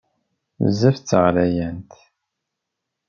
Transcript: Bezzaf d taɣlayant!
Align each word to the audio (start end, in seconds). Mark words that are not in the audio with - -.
Bezzaf 0.63 0.97
d 0.99 1.03
taɣlayant! 1.09 1.91